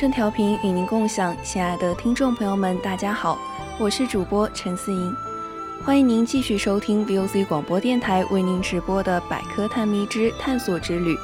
[0.00, 3.38] 春调频与您共享，亲爱的听众朋友们，大家好，
[3.78, 5.14] 我是主播陈思莹，
[5.84, 11.14] 欢迎您继续收听 VOC 广播电台为您直播的《百科探秘之探索之旅》。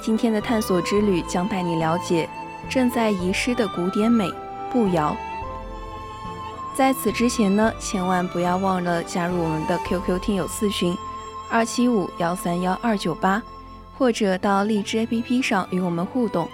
[0.00, 2.28] 今天的探索之旅将带你了解
[2.68, 4.28] 正在遗失的古典美——
[4.72, 5.16] 步摇。
[6.74, 10.98] 在此之前呢，千万不要忘了加入我们的 QQ 听友四群
[11.48, 13.40] 二七五幺三幺二九八，
[13.96, 16.48] 或者到荔枝 APP 上与我们互动。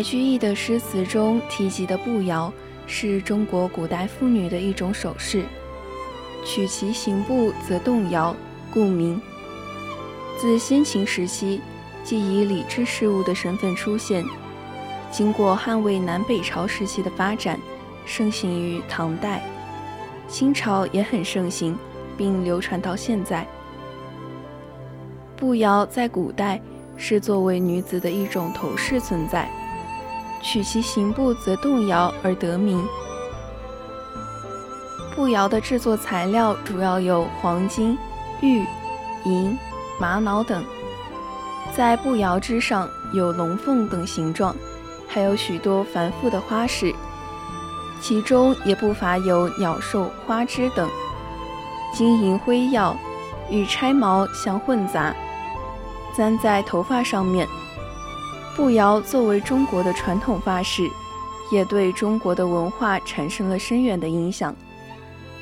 [0.00, 2.50] 白居易的诗词中提及的步摇，
[2.86, 5.44] 是中国古代妇女的一种首饰，
[6.42, 8.34] 取其行步则动摇，
[8.72, 9.20] 故名。
[10.38, 11.60] 自先秦时期，
[12.02, 14.24] 即以礼制事物的身份出现，
[15.10, 17.60] 经过汉魏南北朝时期的发展，
[18.06, 19.42] 盛行于唐代，
[20.26, 21.76] 清朝也很盛行，
[22.16, 23.46] 并流传到现在。
[25.36, 26.58] 步摇在古代
[26.96, 29.46] 是作为女子的一种头饰存在。
[30.42, 32.84] 取其形步则动摇而得名。
[35.14, 37.98] 步摇的制作材料主要有黄金、
[38.40, 38.64] 玉、
[39.24, 39.58] 银、
[40.00, 40.64] 玛瑙等，
[41.76, 44.54] 在步摇之上有龙凤等形状，
[45.06, 46.94] 还有许多繁复的花饰，
[48.00, 50.88] 其中也不乏有鸟兽、花枝等，
[51.92, 52.96] 金银辉耀，
[53.50, 55.14] 与钗毛相混杂，
[56.16, 57.46] 簪在头发上面。
[58.60, 60.86] 步摇作为中国的传统发饰，
[61.50, 64.54] 也对中国的文化产生了深远的影响，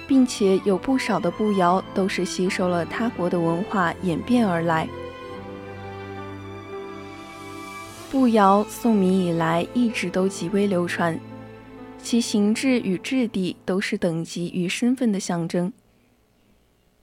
[0.07, 4.89] 并且有不少的步摇都是吸收了他国的文化演变而来。
[8.09, 11.19] 步摇宋明以来一直都极为流传，
[12.01, 15.73] 其形制与质地都是等级与身份的象征。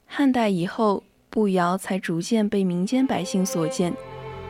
[0.05, 3.93] 汉代以后，步摇才逐渐被民间百姓所见。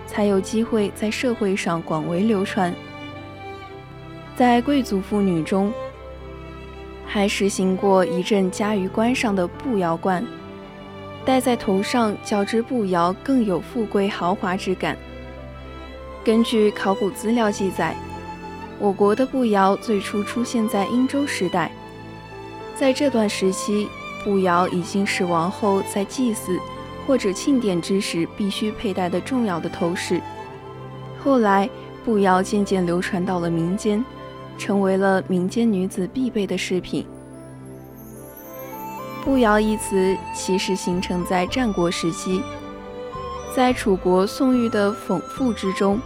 [0.06, 2.74] 才有机会在社会上广为流传。
[4.36, 5.72] 在贵族妇女中，
[7.06, 10.26] 还实行过一阵加于冠上的步摇冠，
[11.24, 14.98] 戴在头上较之步摇更有富贵豪华之感。
[16.24, 17.96] 根据考古资料记载，
[18.80, 21.72] 我国的步摇最初出现在殷周时代，
[22.76, 23.88] 在这段时期，
[24.24, 26.60] 步摇已经是王后在祭祀。
[27.06, 30.22] 或者庆典之时必须佩戴的重要的头饰。
[31.24, 31.70] 后来，
[32.04, 34.04] 步摇渐渐流传到了民间，
[34.58, 37.06] 成为了民间女子必备的饰品。
[39.24, 42.42] 步摇一词其实形成在战国时期，
[43.56, 46.00] 在楚国宋玉的《讽赋》之中，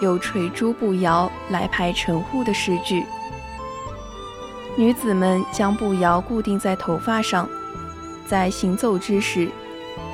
[0.00, 3.04] 有垂珠步摇来排陈户的诗句。
[4.76, 7.48] 女子们将步摇固定在头发上，
[8.26, 9.48] 在行走之时。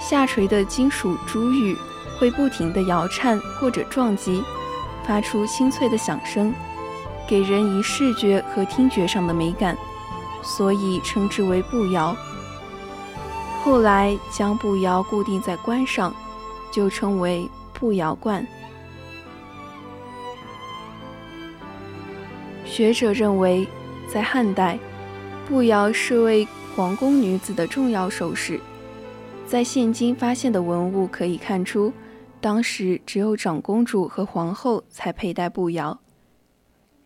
[0.01, 1.77] 下垂的金属珠玉
[2.19, 4.43] 会不停地摇颤或者撞击，
[5.07, 6.53] 发出清脆的响声，
[7.29, 9.77] 给人以视觉和听觉上的美感，
[10.43, 12.17] 所以称之为步摇。
[13.63, 16.15] 后来将步摇固定在冠上，
[16.73, 18.47] 就称为步摇冠。
[22.65, 23.69] 学者认为，
[24.11, 24.79] 在汉代，
[25.47, 28.59] 步摇是为皇宫女子的重要首饰。
[29.51, 31.93] 在现今发现的文物可以看出，
[32.41, 35.99] 当时只有长公主和皇后才佩戴步摇，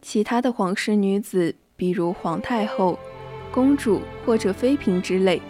[0.02, 2.98] 其他的皇室女子，比如皇太后、
[3.50, 5.40] 公主或者妃嫔之类，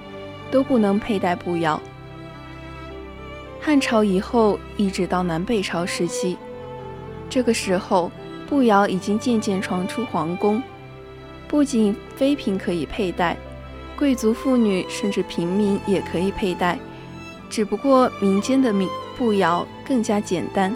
[0.53, 1.83] 都不能佩戴步摇。
[3.61, 6.39] 汉朝以后，一直到南北朝时期，
[7.29, 8.09] 这个时候。
[8.47, 10.63] 步摇已经渐渐传出皇宫，
[11.49, 13.37] 不仅妃嫔可以佩戴，
[13.99, 16.79] 贵族妇女甚至平民也可以佩戴，
[17.49, 20.75] 只不过民间的民步摇更加简单。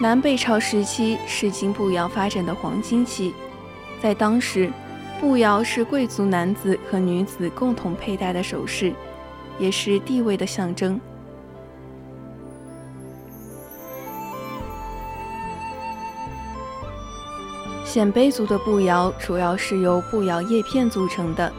[0.00, 3.34] 南北朝时期是金步摇发展的黄金期，
[4.00, 4.72] 在当时，
[5.20, 8.94] 步摇是贵族男子和女子共同佩戴的首饰，
[9.58, 10.98] 也是地位的象征。
[17.92, 21.52] 鲜卑族的步摇主要是由步摇叶片组成的。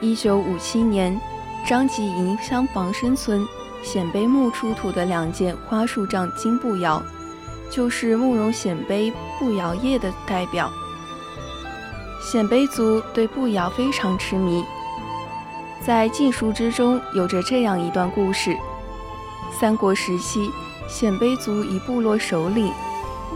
[0.00, 1.16] 一九五七年，
[1.64, 3.46] 张集营乡房生村
[3.84, 7.00] 鲜卑墓出土的两件花树杖金步摇，
[7.70, 10.68] 就是慕容鲜卑步摇叶的代表。
[12.20, 14.64] 鲜卑族对步摇非常痴迷，
[15.86, 18.56] 在禁书之中有着这样一段故事：
[19.56, 20.50] 三国时期，
[20.88, 22.72] 鲜卑族一部落首领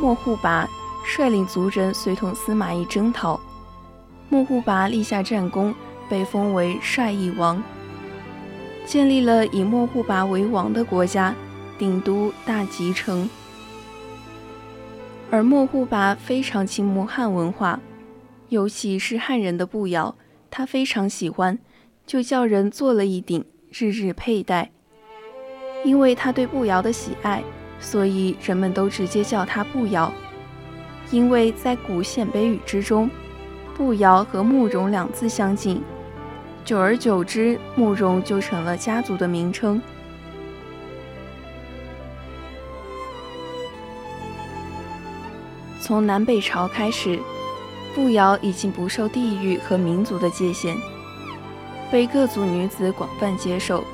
[0.00, 0.68] 莫护拔。
[1.06, 3.40] 率领族人随同司马懿征讨，
[4.28, 5.72] 莫护拔立下战功，
[6.10, 7.62] 被封为帅义王，
[8.84, 11.32] 建立了以莫护拔为王的国家，
[11.78, 13.30] 定都大吉城。
[15.30, 17.80] 而莫护拔非常倾慕汉文化，
[18.48, 20.16] 尤其是汉人的步摇，
[20.50, 21.58] 他非常喜欢，
[22.04, 24.72] 就叫人做了一顶，日日佩戴。
[25.84, 27.44] 因为他对步摇的喜爱，
[27.78, 30.12] 所以人们都直接叫他步摇。
[31.10, 33.08] 因为在古鲜卑语之中，
[33.76, 35.80] 步摇和慕容两字相近，
[36.64, 39.80] 久而久之，慕容就成了家族的名称。
[45.80, 47.20] 从南北朝开始，
[47.94, 50.76] 步摇已经不受地域和民族的界限，
[51.88, 53.84] 被各族女子广泛接受，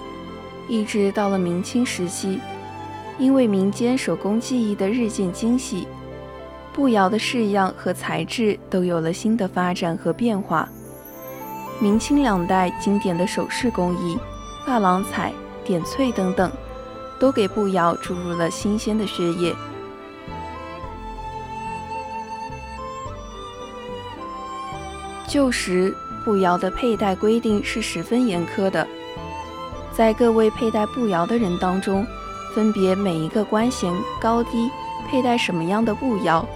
[0.66, 2.40] 一直到了明清时期，
[3.18, 5.86] 因为民间手工技艺的日渐精细。
[6.74, 10.68] 步摇的式样和材质都有了新的发展和变化。
[11.80, 14.16] 明清两代经典的首饰工艺，
[14.66, 15.32] 珐琅彩、
[15.64, 16.50] 点翠等等，
[17.18, 19.54] 都给步摇注入了新鲜的血液。
[25.26, 25.94] 旧时
[26.24, 28.86] 步摇的佩戴规定是十分严苛的，
[29.92, 32.06] 在各位佩戴步摇的人当中，
[32.54, 34.70] 分别每一个官衔高低，
[35.10, 36.46] 佩戴什么样的步摇。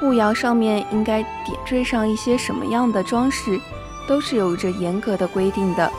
[0.00, 3.60] 步摇上面应该点缀上一些什么样的装饰，
[4.08, 5.92] 都是有着严格的规定的。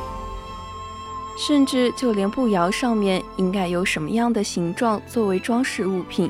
[1.38, 6.30] 甚至就连步摇上面应该有什么样的形状作为装饰物品，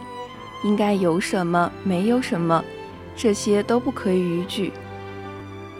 [0.63, 2.63] 应该有什么没有什么，
[3.15, 4.71] 这些都不可以逾矩。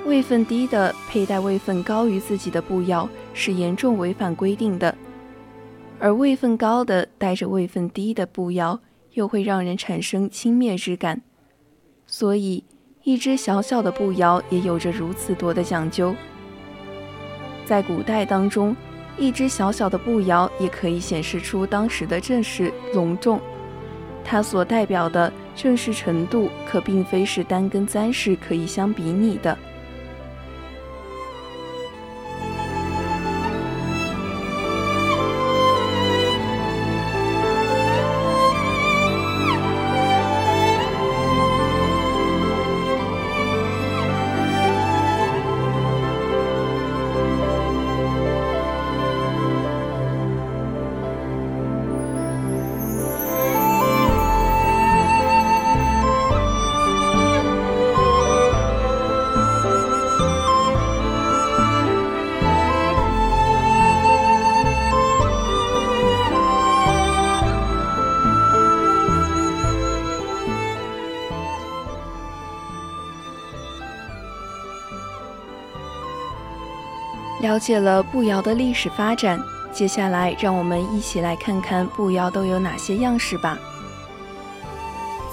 [0.06, 4.94] 位分低的佩戴位分高于自己的步摇是严重违反规定的，
[6.00, 8.80] 而位分高的戴着位分低的步摇，
[9.14, 11.22] 又会让人产生轻蔑之感。
[12.12, 12.62] 所以，
[13.04, 16.14] 一只小小的步摇也有着如此多的讲究。
[17.66, 18.76] 在古代当中，
[19.18, 23.40] 一只小小的步摇也可以显示出当时的正式隆重，
[24.26, 29.58] 它所代表的正式程度，可并非是单根簪饰可以相比拟的。
[77.52, 79.38] 了解了步摇的历史发展，
[79.74, 83.60] 接下来让我们一起来看看步摇都有哪些样式吧。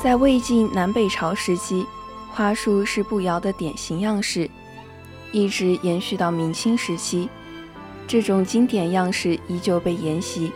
[0.03, 1.87] 在魏晋南北朝时期，
[2.33, 4.51] 花束是步摇的典型样式，
[5.31, 7.29] 一直延续到明清时期，
[8.09, 10.51] 这种经典样式依旧被沿袭，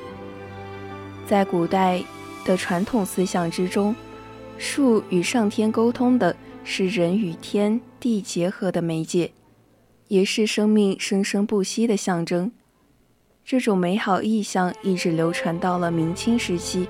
[1.25, 2.02] 在古代
[2.45, 3.95] 的传统思想之中，
[4.59, 9.31] 树与上天沟通的是人与天地结合的媒介，
[10.12, 12.52] 也是生命生生不息的象征。
[13.47, 16.87] 这种美好意象一直流传到了明清时期。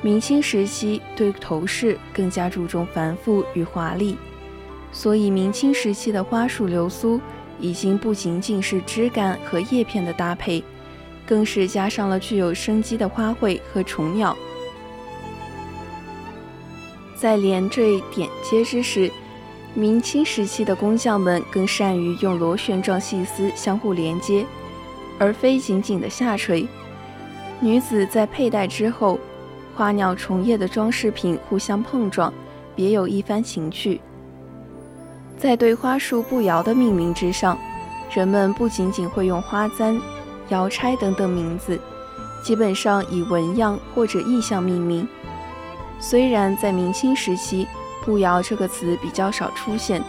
[0.00, 4.16] 明清时期对头饰更加注重繁复与华丽，
[4.92, 7.20] 所以明清时期的花束流苏
[7.60, 10.64] 已经不仅仅是枝干和叶片的搭配。
[11.26, 14.34] 更是加上了具有生机的花卉和虫鸟。
[17.14, 19.12] 在连缀点接之时，
[19.74, 24.44] 明清时期的工匠们更善于用螺旋状细丝相互连接，
[25.18, 26.66] 而非紧紧的下垂。
[27.58, 29.18] 女子在佩戴之后，
[29.74, 32.32] 花鸟虫叶的装饰品互相碰撞，
[32.76, 34.00] 别有一番情趣。
[35.38, 37.58] 在对花束步摇的命名之上，
[38.14, 40.00] 人们不仅仅会用花簪。
[40.48, 41.80] 邮差等等名字，
[42.44, 45.08] 基本上以纹样或者意象命名。
[45.98, 47.66] 虽然在明清时期
[48.04, 50.02] “步摇”这个词比较少出现，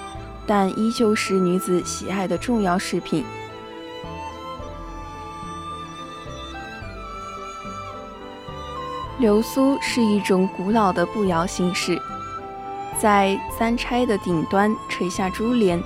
[0.46, 3.24] 但依旧是女子喜爱的重要饰品。
[9.20, 12.02] 流苏是一种古老的步摇形式，
[13.00, 15.82] 在簪钗的顶端垂下珠帘，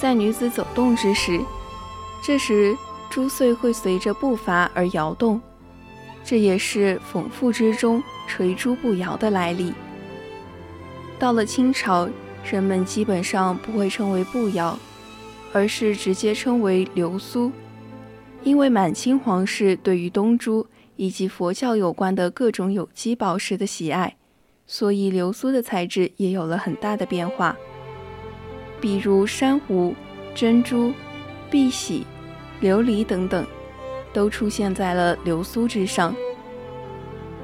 [0.00, 1.40] 在女子走动之时，
[2.22, 2.76] 这时。
[3.10, 5.40] 珠穗会随着步伐而摇动，
[6.22, 9.72] 这也是讽妇之中垂珠步摇的来历。
[11.18, 12.08] 到了清朝，
[12.44, 14.78] 人们基本上不会称为步摇，
[15.52, 17.50] 而是直接称为流苏。
[18.44, 24.16] 因为满清皇室对于东珠以及佛教有关的各种有机宝石的喜爱，
[24.66, 27.56] 所以流苏的材质也有了很大的变化，
[28.80, 29.94] 比如珊瑚、
[30.34, 30.92] 珍珠、
[31.50, 32.04] 碧玺。
[32.60, 33.46] 琉璃等等，
[34.12, 36.12] 都出现在了流苏之上。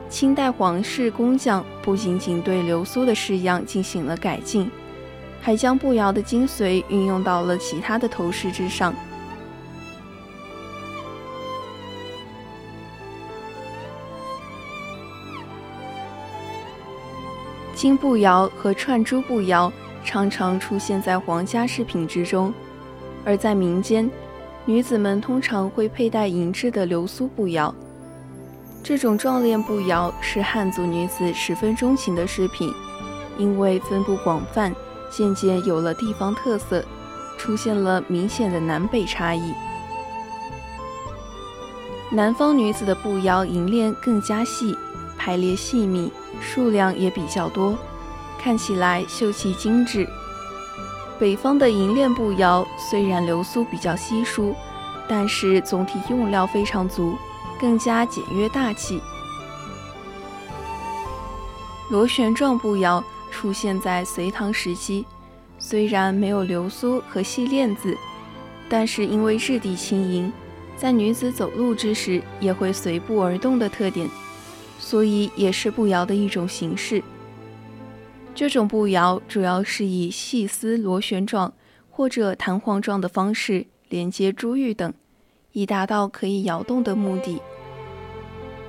[0.08, 4.70] 清代皇室工匠不仅仅对流苏的式样进行了改进，
[5.40, 8.94] 还将步摇的精髓运用到了其他的头饰之上。
[17.74, 19.70] 金步摇和串珠步摇
[20.04, 22.54] 常常出现在皇家饰品之中，
[23.24, 24.08] 而在民间。
[24.66, 27.74] 女子们通常会佩戴银质的流苏步摇，
[28.84, 32.70] 这种壮链步摇是汉族女子十分钟情的饰品，
[33.38, 34.74] 因为分布广泛，
[35.10, 36.84] 渐渐有了地方特色，
[37.38, 39.54] 出现了明显的南北差异。
[42.10, 44.76] 南方女子的步摇银链更加细，
[45.16, 46.12] 排列细密，
[46.42, 47.78] 数量也比较多，
[48.38, 50.06] 看起来秀气精致。
[51.18, 54.54] 北方的银链步摇虽然流苏比较稀疏，
[55.08, 57.16] 但是总体用料非常足，
[57.60, 59.00] 更加简约大气。
[61.90, 65.04] 螺旋状步摇出现在隋唐时期，
[65.58, 67.96] 虽然没有流苏和细链子，
[68.68, 70.32] 但是因为质地轻盈，
[70.76, 74.08] 在女子走路之时也会随步而动的特点，
[74.78, 77.02] 所以也是步摇的一种形式。
[78.34, 81.52] 这种步摇主要是以细丝螺旋状
[81.88, 84.92] 或者弹簧状的方式连接珠玉等，
[85.54, 87.40] 以达到可以摇动的目的。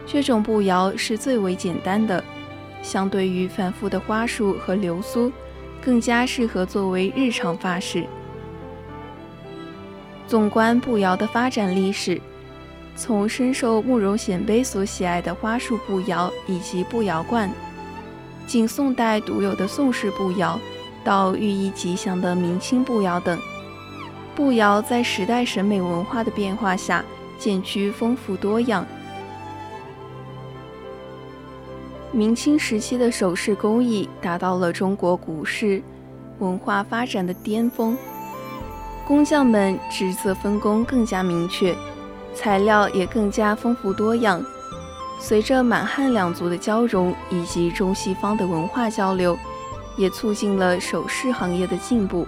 [0.08, 2.24] 这种步摇是最为简单的，
[2.82, 5.32] 相对于繁复的花束和流苏，
[5.82, 8.06] 更加适合作为日常发饰。
[10.28, 12.22] 纵观步摇的发展历史，
[12.96, 17.50] 从深受慕容显卑所喜爱的花束步摇以及步摇冠。
[18.46, 20.60] 仅宋代独有的宋式步摇，
[21.04, 23.40] 到寓意吉祥的明清步摇等，
[24.36, 27.04] 步摇在时代审美文化的变化下
[27.40, 28.86] 渐趋丰富多样。
[32.12, 35.82] 明清时期的首饰工艺达到了中国古式
[36.40, 37.98] 文化发展的巅峰，
[39.08, 41.76] 工匠们职责分工更加明确，
[42.34, 44.44] 材料也更加丰富多样。
[45.20, 49.38] 随着满汉两族的交融以及中西方的文化交流，
[49.98, 52.28] 也促进了首饰行业的进步。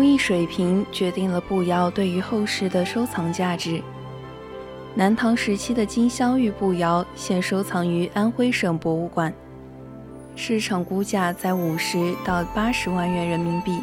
[0.00, 3.82] 工艺水平决定了步摇对于后世的收藏价值。
[4.94, 9.30] 南唐时期的金镶玉步摇现收藏于安徽省博物馆，
[10.34, 13.78] 市场估价在五十到八十万元人民币。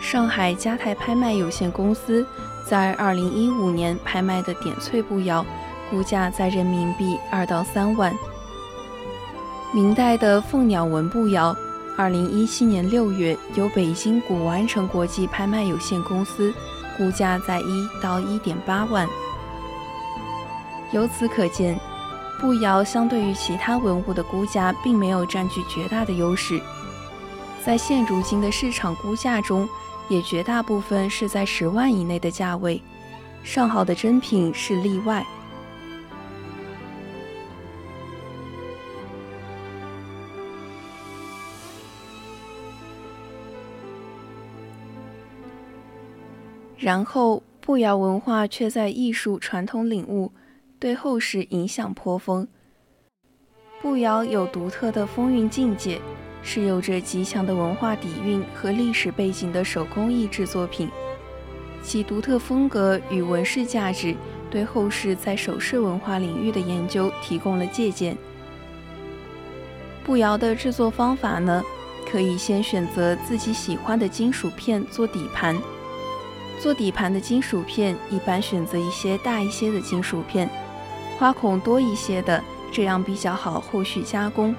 [0.00, 2.26] 上海嘉泰拍卖有限公司
[2.68, 5.46] 在二零一五年拍卖的点翠步摇，
[5.92, 8.12] 估价在人民币二到三万。
[9.72, 11.56] 明代的凤鸟纹步摇，
[11.94, 16.52] 二零一七年六月由北京古玩城国际拍卖有限公司
[16.96, 19.06] 估价在一到一点八万。
[20.90, 21.78] 由此可见，
[22.40, 26.60] 步摇相对于其他文物的估价并没有占据绝大的优势，
[27.62, 29.68] 在现如今的市场估价中，
[30.08, 32.82] 也绝大部分是在十万以内的价位，
[33.42, 35.24] 上好的真品是例外。
[46.82, 50.32] 然后，步摇文化却在艺术传统领悟，
[50.80, 52.48] 对后世影响颇丰。
[53.80, 56.00] 步摇有独特的风韵境界，
[56.42, 60.90] 是有着极强的文化底蕴和历史背景的手工艺制作品，
[61.84, 64.16] 其独特风格与纹饰价值，
[64.50, 68.18] 对后世在首饰文化领域的研究提供了借鉴。
[70.02, 71.62] 步摇的制作方法呢，
[72.10, 75.56] 可以先选择自己喜欢的金属片做底盘。
[76.62, 80.48] 做底盘的金属片一般选择一些大一些的金属片，
[81.18, 84.54] 花孔多一些的，这样比较好后续加工。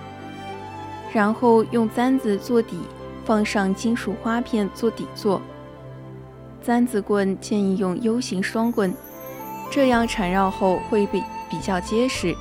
[1.14, 2.78] 然后用簪子做底，
[3.24, 5.42] 放上金属花片做底座。
[6.62, 8.94] 簪子棍建议用 U 型双棍，
[9.72, 12.36] 这样缠绕后会比比较结实。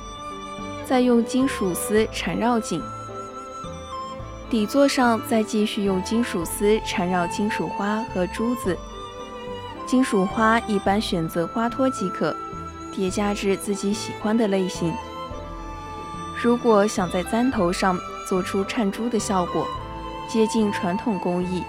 [0.85, 2.81] 再用金属丝缠绕紧。
[4.49, 8.77] 底座上再继续用金属丝缠绕金属花和珠子。
[9.85, 12.35] 金属花一般选择花托即可，
[12.95, 14.93] 叠加至自己喜欢的类型。
[16.41, 19.67] 如果想在簪头上做出串珠的效果，
[20.27, 21.63] 接近传统工艺，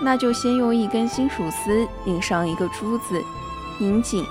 [0.00, 3.22] 那就先用一根金属丝拧上一个珠子，
[3.78, 4.24] 拧紧，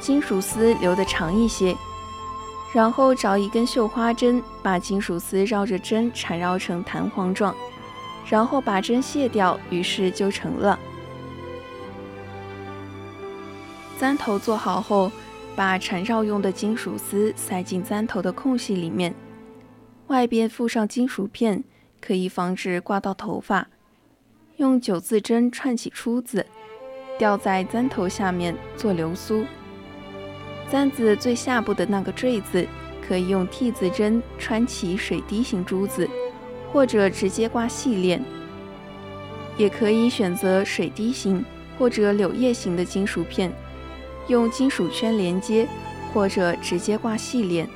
[0.00, 1.76] 金属丝留得长一些，
[2.72, 7.54] 然后找一根绣花针，把金属丝绕着针缠绕成弹簧状，
[8.28, 10.78] 然后把针卸掉，于是就成了。
[13.98, 15.10] 簪头做好后，
[15.54, 19.14] 把缠绕用的金属丝塞进簪头的空隙里面，
[20.08, 21.64] 外边附上金属片，
[21.98, 23.68] 可以防止刮到头发。
[24.58, 26.44] 用九字针串起珠子，
[27.18, 29.44] 吊在簪头下面做流苏。
[30.70, 32.66] 簪子最下部的那个坠子，
[33.06, 36.08] 可以用 T 字针穿起水滴形珠子，
[36.70, 38.22] 或者直接挂细链，
[39.56, 41.42] 也可以选择水滴形
[41.78, 43.50] 或者柳叶形的金属片。
[44.28, 45.68] 用金属圈连接，
[46.12, 47.68] 或者直接挂细链。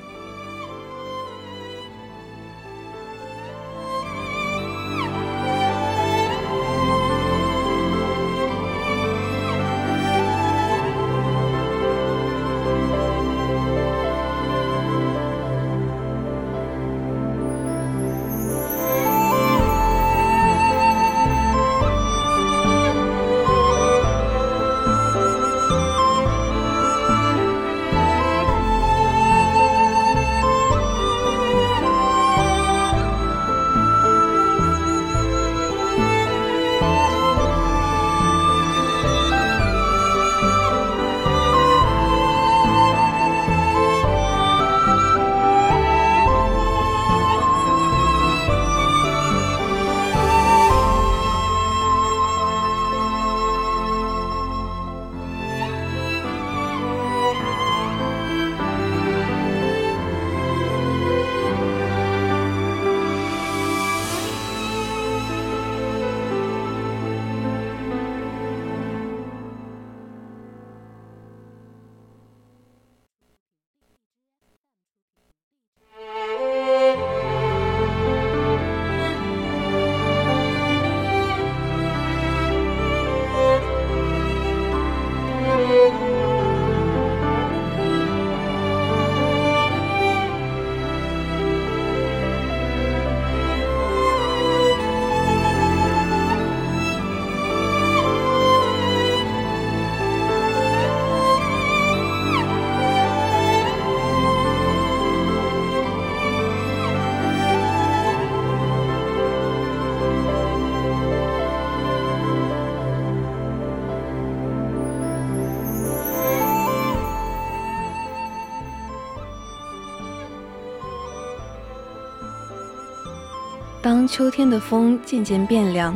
[124.01, 125.95] 当秋天的风渐渐变凉，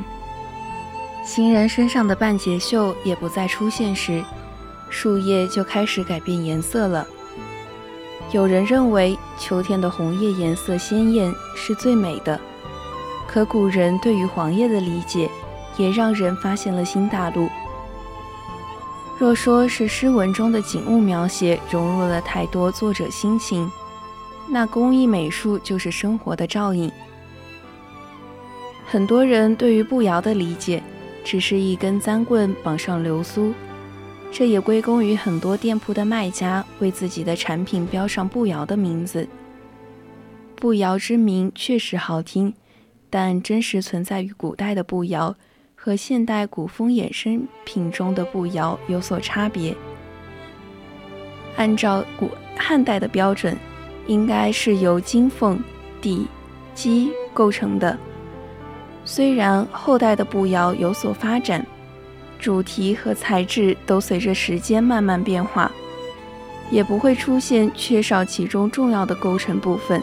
[1.24, 4.22] 行人身上的半截袖也不再出现时，
[4.90, 7.06] 树叶就开始改变颜色了。
[8.30, 12.38] 有人认为秋天的红叶颜色鲜艳，是最美的。
[13.26, 15.30] 可古人对于黄叶的理解，
[15.78, 17.48] 也让人发现了新大陆。
[19.18, 23.72] 若说是诗文中的景物描写融入了太多作者心情，
[24.46, 26.92] 那工艺美术就是生活的照应。
[28.94, 30.80] 很多人对于步摇的理解，
[31.24, 33.52] 只是一根簪棍绑上流苏，
[34.30, 39.26] 这也归功于很多店铺的卖家为自己的产品标上步摇的名字。
[40.54, 42.54] 步摇之名确实好听，
[43.10, 45.34] 但真实存在于古代的步摇
[45.74, 49.74] 和现代古风衍生品中的步摇有所差别。
[51.56, 53.56] 按照古汉代的标准，
[54.06, 55.58] 应该是由金凤、
[56.00, 56.28] 底、
[56.76, 57.98] 鸡构成的。
[59.04, 61.64] 虽然后代的步摇有所发展，
[62.38, 65.70] 主题和材质都随着时间慢慢变化，
[66.70, 70.02] 也不会出现缺少其中重要的构成部分。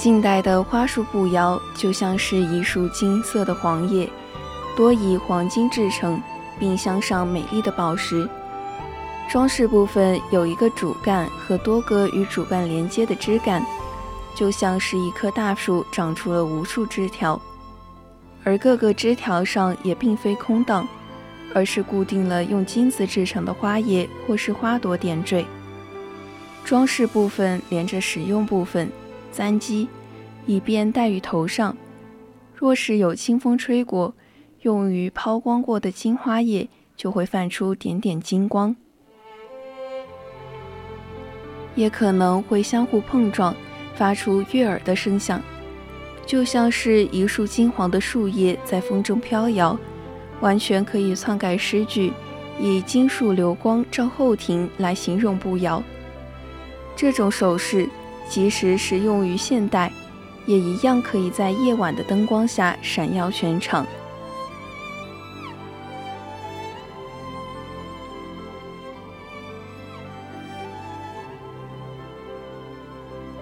[0.00, 4.08] 近代的花束步摇就像是一束金色的黄叶，
[4.74, 6.18] 多以黄金制成，
[6.58, 8.26] 并镶上美丽的宝石。
[9.28, 13.62] 装饰部分有一个主干和多个与主干连接的枝干，
[14.34, 17.38] 就像是一棵大树长出了无数枝条，
[18.42, 20.88] 而各个枝条上也并非空荡，
[21.52, 25.44] 而是固定了用金子制成的花叶或是花朵点缀。
[26.64, 28.90] 装饰部分连着实用部分。
[29.30, 29.88] 簪基，
[30.46, 31.76] 以便戴于头上。
[32.54, 34.14] 若是有清风吹过，
[34.62, 38.76] 用于抛光过的金花叶就会泛出点点金光，
[41.74, 43.56] 也可能会相互碰撞，
[43.94, 45.40] 发出悦耳的声响，
[46.26, 49.78] 就像是一束金黄的树叶在风中飘摇，
[50.40, 52.12] 完全可以篡改诗句，
[52.60, 55.82] 以“金树流光照后庭”来形容步摇。
[56.94, 57.88] 这种手势。
[58.30, 59.92] 即使是用于现代，
[60.46, 63.84] 也一样可以在夜晚的灯光下闪耀全场。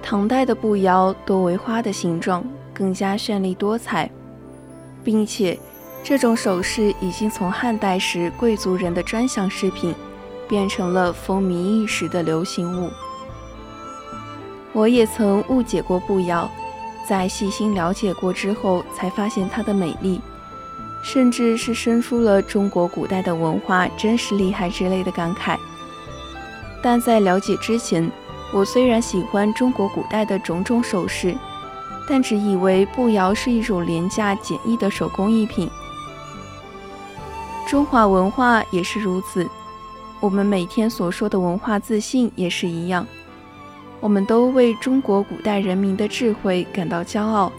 [0.03, 4.11] 唐代的步摇多为花的形状，更加绚丽多彩，
[5.05, 5.59] 并且
[6.03, 9.95] 这种首饰已经从汉代时贵族人的专享饰品，
[10.49, 12.91] 变成了风靡一时的流行物。
[14.79, 16.49] 我也曾误解过步摇，
[17.05, 20.21] 在细心了解过之后，才发现它的美丽，
[21.03, 25.59] 甚至是生出了中国古代的文化真是厉害之类的感慨。
[26.81, 28.09] 但在了解之前，
[28.53, 31.37] 我虽然喜欢中国古代的种种首饰，
[32.09, 35.69] 但只以为步摇是一种廉价简易的手工艺品。
[37.67, 39.45] 中华文化也是如此，
[40.21, 43.05] 我们每天所说的文化自信也是一样。
[44.01, 47.53] 我们都为中国古代人民的智慧感到骄傲，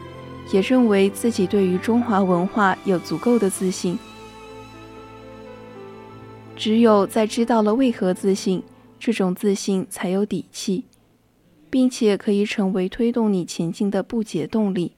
[0.54, 4.00] 也认为自己对于中华文化有足够的自信。
[6.56, 8.64] 只有在知道了为何自信，
[9.00, 10.86] 这种自信才有底气，
[11.70, 14.94] 并且可以成为推动你前进的不竭动力。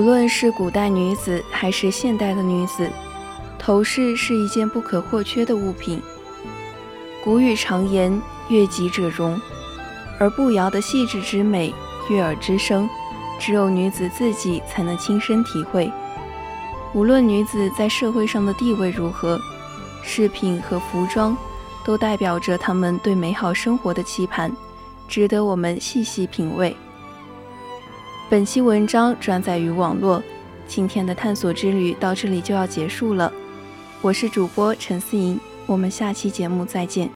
[0.00, 2.88] 无论是古代女子还是现代的女子，
[3.58, 6.00] 头饰是一件不可或缺的物品。
[7.22, 8.10] 古语常言
[8.48, 9.38] “悦己者容”，
[10.18, 11.74] 而步摇的细致之美、
[12.08, 12.88] 悦耳之声，
[13.38, 15.92] 只有女子自己才能亲身体会。
[16.94, 19.38] 无论女子在社会上的地位如何，
[20.02, 21.36] 饰品和服装
[21.84, 24.50] 都代表着她们对美好生活的期盼，
[25.06, 26.74] 值得我们细细品味。
[28.30, 30.22] 本期文章转载于网络，
[30.68, 33.32] 今天的探索之旅到这里就要结束了。
[34.00, 37.08] 我是主播陈思莹，我们下期节目再见。